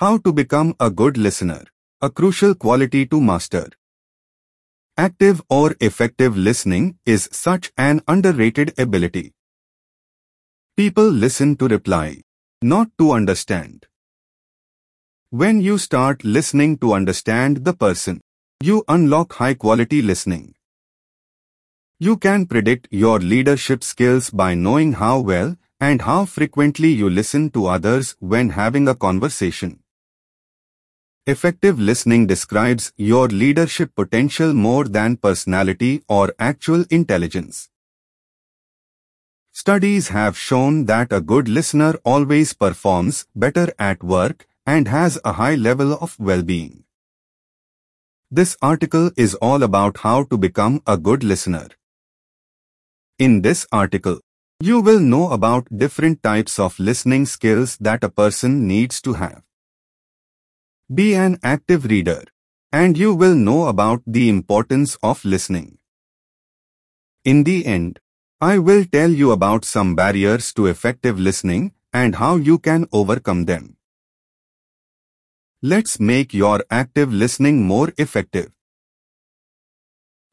[0.00, 1.64] How to become a good listener.
[2.00, 3.68] A crucial quality to master.
[4.96, 9.34] Active or effective listening is such an underrated ability.
[10.76, 12.20] People listen to reply,
[12.62, 13.86] not to understand.
[15.30, 18.20] When you start listening to understand the person,
[18.62, 20.54] you unlock high quality listening.
[21.98, 27.50] You can predict your leadership skills by knowing how well and how frequently you listen
[27.50, 29.82] to others when having a conversation.
[31.30, 37.68] Effective listening describes your leadership potential more than personality or actual intelligence.
[39.52, 45.32] Studies have shown that a good listener always performs better at work and has a
[45.32, 46.84] high level of well-being.
[48.30, 51.68] This article is all about how to become a good listener.
[53.18, 54.20] In this article,
[54.60, 59.42] you will know about different types of listening skills that a person needs to have.
[60.92, 62.24] Be an active reader,
[62.72, 65.76] and you will know about the importance of listening.
[67.26, 68.00] In the end,
[68.40, 73.44] I will tell you about some barriers to effective listening and how you can overcome
[73.44, 73.76] them.
[75.60, 78.50] Let's make your active listening more effective.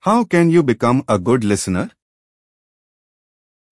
[0.00, 1.92] How can you become a good listener?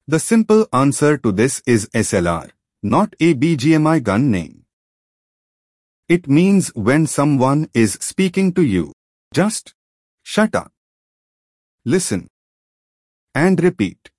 [0.06, 2.50] The simple answer to this is SLR,
[2.84, 4.67] not a BGMI gun name.
[6.08, 8.92] It means when someone is speaking to you,
[9.34, 9.74] just
[10.22, 10.72] shut up,
[11.84, 12.28] listen,
[13.34, 14.10] and repeat.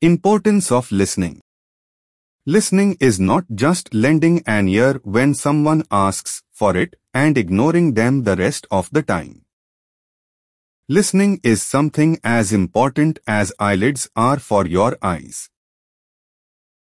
[0.00, 1.40] Importance of listening.
[2.46, 8.22] Listening is not just lending an ear when someone asks for it and ignoring them
[8.22, 9.44] the rest of the time.
[10.88, 15.48] Listening is something as important as eyelids are for your eyes.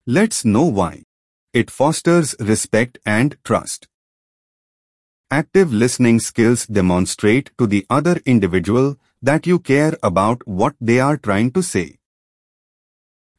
[0.07, 1.08] Let's know why.
[1.55, 3.89] It fosters respect and trust.
[5.31, 11.17] Active listening skills demonstrate to the other individual that you care about what they are
[11.17, 11.97] trying to say.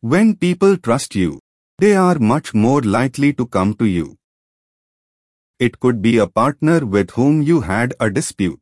[0.01, 1.39] When people trust you,
[1.77, 4.17] they are much more likely to come to you.
[5.59, 8.61] It could be a partner with whom you had a dispute,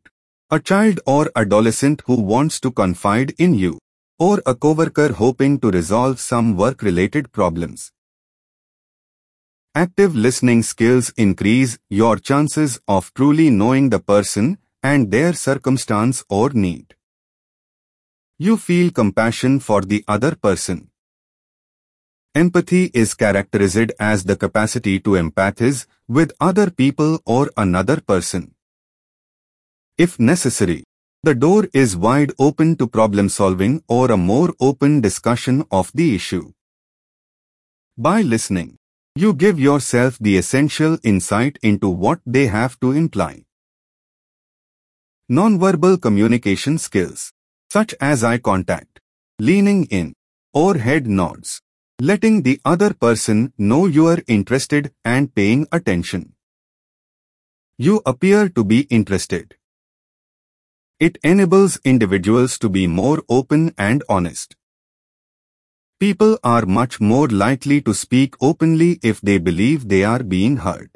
[0.51, 3.79] a child or adolescent who wants to confide in you,
[4.19, 7.91] or a coworker hoping to resolve some work-related problems.
[9.77, 16.49] Active listening skills increase your chances of truly knowing the person and their circumstance or
[16.49, 16.95] need.
[18.39, 20.89] You feel compassion for the other person.
[22.33, 28.55] Empathy is characterized as the capacity to empathize with other people or another person.
[29.95, 30.85] If necessary,
[31.21, 36.15] the door is wide open to problem solving or a more open discussion of the
[36.15, 36.51] issue.
[37.95, 38.79] By listening,
[39.19, 43.43] you give yourself the essential insight into what they have to imply.
[45.31, 47.31] Nonverbal communication skills,
[47.71, 48.99] such as eye contact,
[49.39, 50.13] leaning in,
[50.53, 51.61] or head nods,
[52.01, 56.33] letting the other person know you are interested and paying attention.
[57.77, 59.55] You appear to be interested.
[60.99, 64.56] It enables individuals to be more open and honest.
[65.99, 70.91] People are much more likely to speak openly if they believe they are being heard.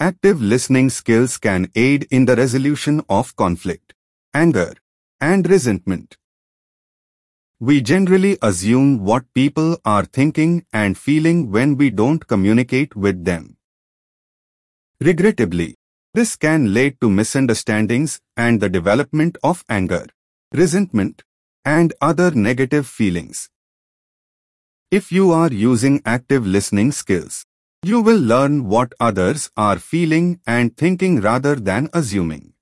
[0.00, 3.92] Active listening skills can aid in the resolution of conflict,
[4.32, 4.72] anger,
[5.20, 6.16] and resentment.
[7.60, 13.58] We generally assume what people are thinking and feeling when we don't communicate with them.
[15.02, 15.76] Regrettably,
[16.14, 20.06] this can lead to misunderstandings and the development of anger,
[20.50, 21.22] resentment,
[21.64, 23.48] and other negative feelings.
[24.90, 27.46] If you are using active listening skills,
[27.82, 32.52] you will learn what others are feeling and thinking rather than assuming.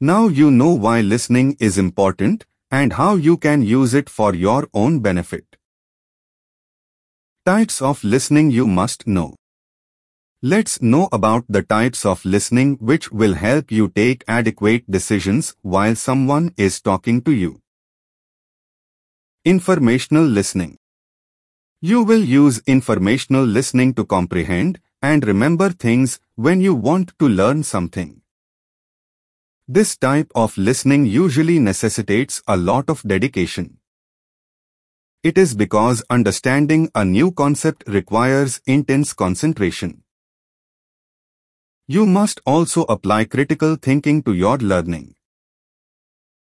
[0.00, 4.68] Now you know why listening is important and how you can use it for your
[4.74, 5.56] own benefit.
[7.44, 9.36] Types of listening you must know.
[10.44, 15.94] Let's know about the types of listening which will help you take adequate decisions while
[15.94, 17.60] someone is talking to you.
[19.44, 20.78] Informational listening.
[21.80, 27.62] You will use informational listening to comprehend and remember things when you want to learn
[27.62, 28.22] something.
[29.68, 33.78] This type of listening usually necessitates a lot of dedication.
[35.22, 40.01] It is because understanding a new concept requires intense concentration.
[41.94, 45.14] You must also apply critical thinking to your learning.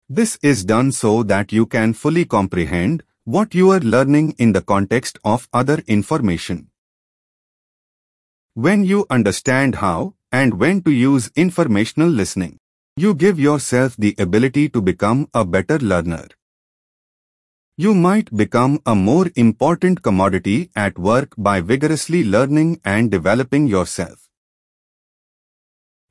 [0.09, 4.62] This is done so that you can fully comprehend what you are learning in the
[4.62, 6.68] context of other information.
[8.53, 12.59] When you understand how and when to use informational listening,
[12.97, 16.27] you give yourself the ability to become a better learner.
[17.77, 24.29] You might become a more important commodity at work by vigorously learning and developing yourself.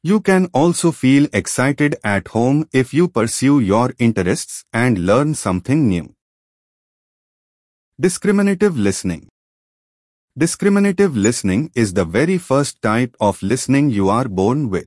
[0.04, 5.88] You can also feel excited at home if you pursue your interests and learn something
[5.88, 6.14] new.
[7.98, 9.28] Discriminative listening.
[10.36, 14.86] Discriminative listening is the very first type of listening you are born with.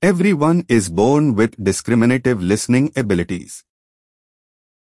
[0.00, 3.64] Everyone is born with discriminative listening abilities.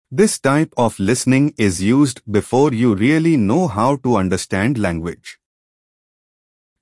[0.09, 5.39] This type of listening is used before you really know how to understand language.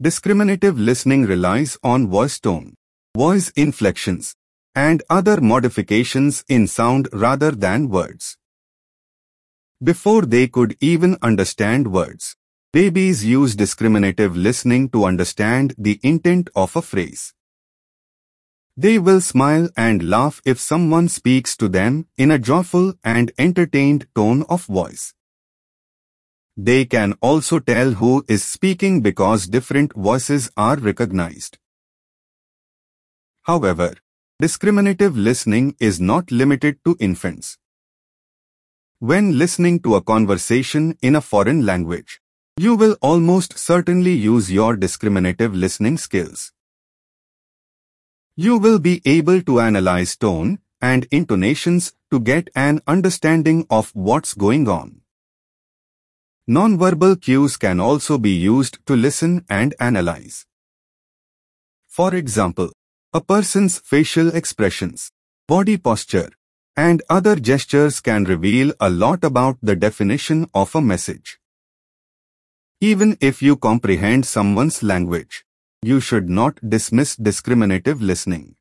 [0.03, 2.75] Discriminative listening relies on voice tone,
[3.15, 4.35] voice inflections,
[4.75, 8.35] and other modifications in sound rather than words.
[9.81, 12.35] Before they could even understand words,
[12.73, 17.33] babies use discriminative listening to understand the intent of a phrase.
[18.75, 24.07] They will smile and laugh if someone speaks to them in a joyful and entertained
[24.13, 25.13] tone of voice.
[26.55, 31.57] They can also tell who is speaking because different voices are recognized.
[33.43, 33.95] However,
[34.39, 37.57] discriminative listening is not limited to infants.
[38.99, 42.21] When listening to a conversation in a foreign language,
[42.55, 46.53] you will almost certainly use your discriminative listening skills.
[48.35, 54.33] You will be able to analyze tone and intonations to get an understanding of what's
[54.33, 55.02] going on.
[56.49, 60.45] Nonverbal cues can also be used to listen and analyze.
[61.87, 62.73] For example,
[63.13, 65.09] a person's facial expressions,
[65.47, 66.31] body posture,
[66.75, 71.39] and other gestures can reveal a lot about the definition of a message.
[72.81, 75.45] Even if you comprehend someone's language,
[75.81, 78.57] you should not dismiss discriminative listening.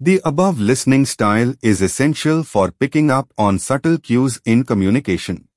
[0.00, 5.49] The above listening style is essential for picking up on subtle cues in communication.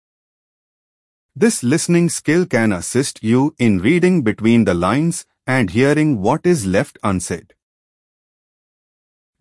[1.36, 6.68] This listening skill can assist you in reading between the lines and hearing what is
[6.68, 7.56] left unsaid.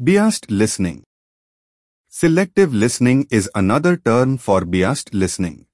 [0.03, 1.05] Biased listening.
[2.09, 5.67] Selective listening is another term for biased listening.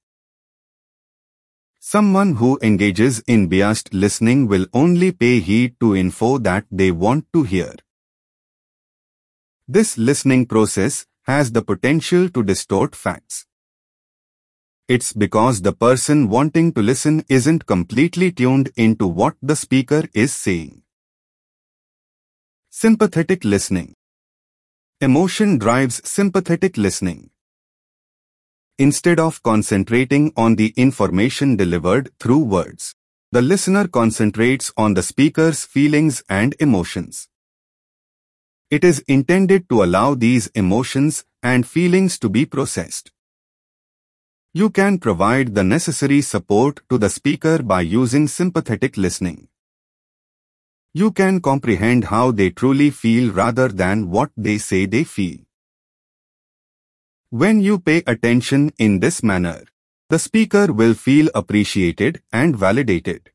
[1.79, 7.27] Someone who engages in biased listening will only pay heed to info that they want
[7.31, 7.75] to hear.
[9.69, 13.45] This listening process has the potential to distort facts.
[14.89, 20.33] It's because the person wanting to listen isn't completely tuned into what the speaker is
[20.33, 20.81] saying.
[22.71, 23.93] Sympathetic listening.
[24.99, 27.29] Emotion drives sympathetic listening.
[28.79, 32.95] Instead of concentrating on the information delivered through words,
[33.31, 37.29] the listener concentrates on the speaker's feelings and emotions.
[38.71, 43.11] It is intended to allow these emotions and feelings to be processed.
[44.51, 49.47] You can provide the necessary support to the speaker by using sympathetic listening.
[50.91, 55.37] You can comprehend how they truly feel rather than what they say they feel.
[57.29, 59.65] When you pay attention in this manner,
[60.09, 63.29] the speaker will feel appreciated and validated.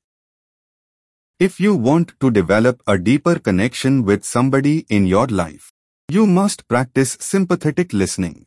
[1.38, 5.72] If you want to develop a deeper connection with somebody in your life,
[6.08, 8.46] you must practice sympathetic listening.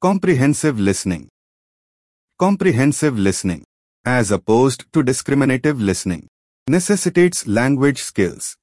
[0.00, 1.28] Comprehensive listening.
[2.38, 3.64] Comprehensive listening,
[4.04, 6.28] as opposed to discriminative listening,
[6.68, 8.56] necessitates language skills.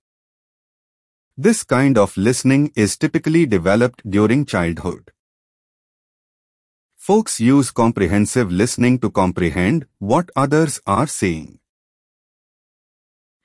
[1.35, 5.11] This kind of listening is typically developed during childhood.
[6.95, 11.59] Folks use comprehensive listening to comprehend what others are saying.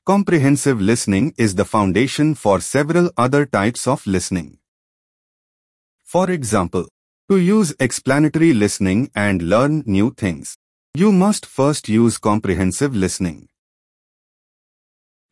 [0.06, 4.59] Comprehensive listening is the foundation for several other types of listening.
[6.04, 6.87] For example,
[7.30, 10.56] to use explanatory listening and learn new things,
[10.94, 13.49] you must first use comprehensive listening.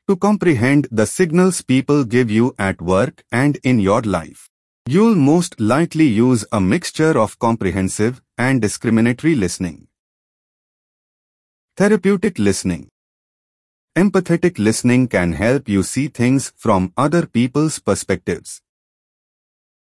[0.09, 4.49] To comprehend the signals people give you at work and in your life,
[4.87, 9.89] you'll most likely use a mixture of comprehensive and discriminatory listening.
[11.77, 12.91] Therapeutic listening
[13.97, 18.63] Empathetic listening can help you see things from other people's perspectives.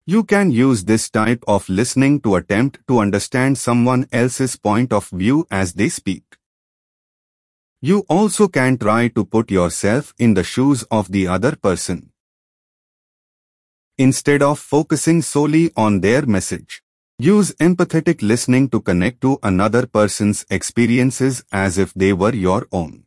[0.05, 5.09] You can use this type of listening to attempt to understand someone else's point of
[5.09, 6.23] view as they speak.
[7.81, 12.11] You also can try to put yourself in the shoes of the other person.
[13.97, 16.81] Instead of focusing solely on their message,
[17.23, 23.03] Use empathetic listening to connect to another person's experiences as if they were your own.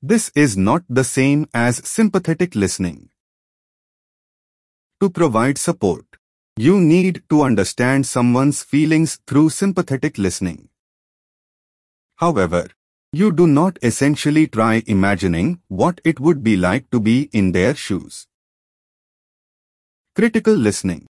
[0.00, 3.10] This is not the same as sympathetic listening.
[5.02, 6.04] To provide support,
[6.56, 10.68] you need to understand someone's feelings through sympathetic listening.
[12.18, 12.68] However,
[13.12, 17.74] you do not essentially try imagining what it would be like to be in their
[17.74, 18.28] shoes.
[20.14, 21.08] Critical listening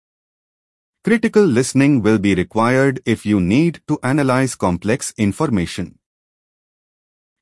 [1.04, 5.98] Critical listening will be required if you need to analyze complex information.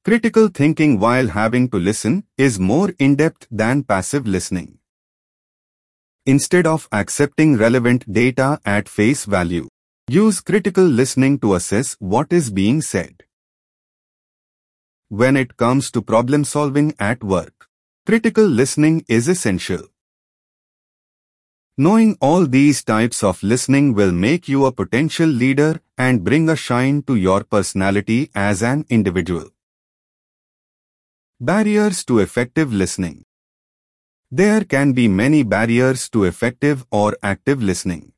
[0.05, 4.79] Critical thinking while having to listen is more in-depth than passive listening.
[6.27, 9.65] Instead of accepting relevant data at face value,
[10.09, 13.23] use critical listening to assess what is being said.
[15.07, 17.69] When it comes to problem solving at work,
[18.05, 19.87] critical listening is essential.
[21.77, 26.57] Knowing all these types of listening will make you a potential leader and bring a
[26.57, 29.47] shine to your personality as an individual.
[31.39, 33.26] Barriers to effective listening.
[34.29, 38.11] There can be many barriers to effective or active listening.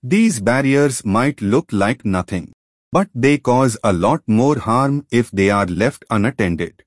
[0.00, 2.52] These barriers might look like nothing,
[2.92, 6.84] but they cause a lot more harm if they are left unattended.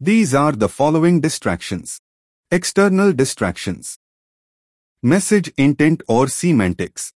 [0.00, 2.00] These are the following distractions.
[2.50, 4.00] External distractions.
[5.00, 7.12] Message intent or semantics.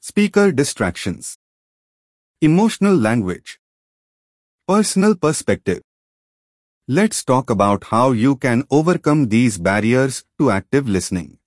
[0.00, 1.38] Speaker distractions.
[2.40, 3.60] Emotional language.
[4.66, 5.82] Personal perspective.
[6.88, 11.38] Let's talk about how you can overcome these barriers to active listening.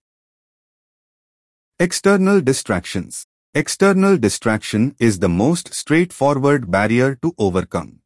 [1.80, 3.26] External distractions.
[3.54, 8.02] External distraction is the most straightforward barrier to overcome.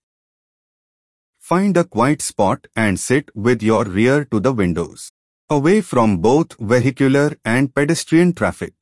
[1.40, 5.12] Find a quiet spot and sit with your rear to the windows,
[5.50, 8.76] away from both vehicular and pedestrian traffic.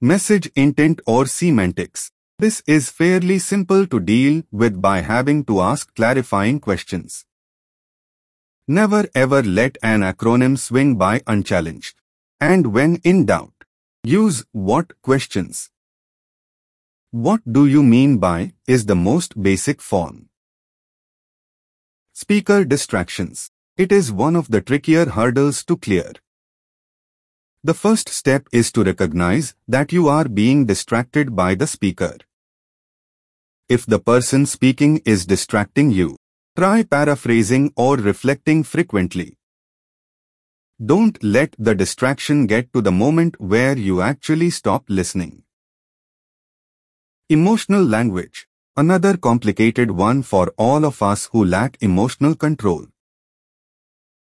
[0.00, 2.11] Message intent or semantics.
[2.42, 7.24] This is fairly simple to deal with by having to ask clarifying questions.
[8.66, 11.94] Never ever let an acronym swing by unchallenged.
[12.40, 13.52] And when in doubt,
[14.02, 15.70] use what questions.
[17.12, 20.28] What do you mean by is the most basic form.
[22.12, 23.52] Speaker distractions.
[23.76, 26.10] It is one of the trickier hurdles to clear.
[27.62, 32.16] The first step is to recognize that you are being distracted by the speaker.
[33.68, 36.16] If the person speaking is distracting you,
[36.56, 39.38] try paraphrasing or reflecting frequently.
[40.84, 45.44] Don't let the distraction get to the moment where you actually stop listening.
[47.28, 48.46] Emotional language.
[48.76, 52.86] Another complicated one for all of us who lack emotional control.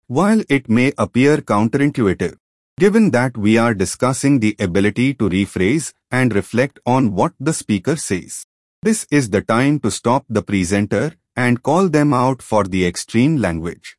[0.07, 2.37] While it may appear counterintuitive,
[2.79, 7.95] given that we are discussing the ability to rephrase and reflect on what the speaker
[7.95, 8.45] says,
[8.85, 13.35] this is the time to stop the presenter and call them out for the extreme
[13.35, 13.97] language.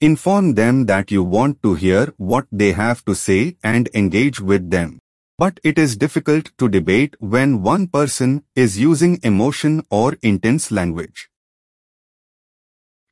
[0.00, 4.68] Inform them that you want to hear what they have to say and engage with
[4.70, 4.98] them.
[5.38, 11.30] But it is difficult to debate when one person is using emotion or intense language.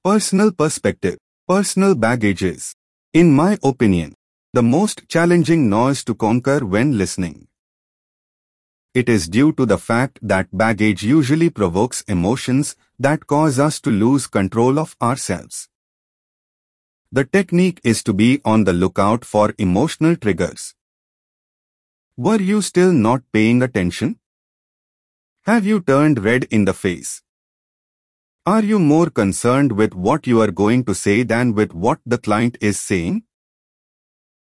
[0.03, 1.17] Personal perspective.
[1.47, 2.75] Personal baggages.
[3.13, 4.17] In my opinion,
[4.53, 7.47] the most challenging noise to conquer when listening.
[8.95, 13.91] It is due to the fact that baggage usually provokes emotions that cause us to
[13.91, 15.69] lose control of ourselves.
[17.11, 20.77] The technique is to be on the lookout for emotional triggers.
[22.17, 24.21] Were you still not paying attention?
[25.43, 27.21] Have you turned red in the face?
[28.47, 32.19] Are you more concerned with what you are going to say than with what the
[32.19, 33.25] client is saying?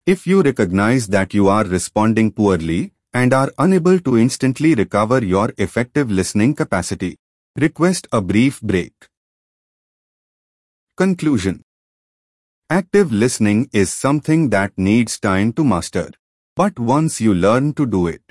[0.05, 5.53] If you recognize that you are responding poorly and are unable to instantly recover your
[5.58, 7.18] effective listening capacity,
[7.56, 8.94] request a brief break.
[10.98, 11.63] Conclusion
[12.70, 16.12] Active listening is something that needs time to master.
[16.56, 18.22] But once you learn to do it,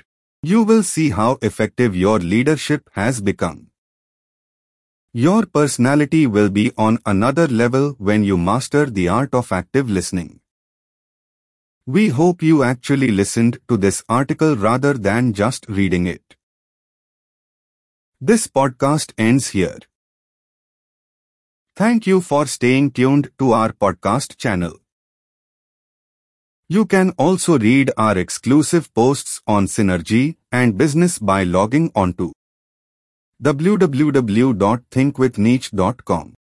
[0.41, 3.67] you will see how effective your leadership has become.
[5.13, 10.39] Your personality will be on another level when you master the art of active listening.
[11.87, 16.35] We hope you actually listened to this article rather than just reading it.
[18.19, 19.79] This podcast ends here.
[21.75, 24.77] Thank you for staying tuned to our podcast channel.
[26.69, 32.31] You can also read our exclusive posts on Synergy and business by logging on to
[33.41, 36.35] www.thinkwithniche.com.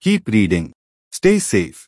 [0.00, 0.72] Keep reading.
[1.10, 1.87] Stay safe.